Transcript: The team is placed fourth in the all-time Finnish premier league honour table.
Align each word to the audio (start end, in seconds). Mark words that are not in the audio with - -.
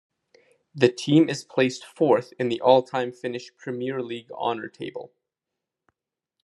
The 0.73 0.89
team 0.89 1.29
is 1.29 1.43
placed 1.43 1.85
fourth 1.85 2.33
in 2.39 2.49
the 2.49 2.59
all-time 2.59 3.11
Finnish 3.11 3.55
premier 3.55 4.01
league 4.01 4.31
honour 4.31 4.67
table. 4.67 5.13